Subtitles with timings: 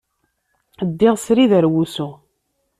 [0.89, 2.09] Ddiɣ srid ɣer wusu.